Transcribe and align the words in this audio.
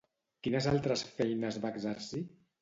Quines 0.47 0.67
altres 0.71 1.03
feines 1.19 1.61
va 1.67 1.73
exercir? 1.77 2.25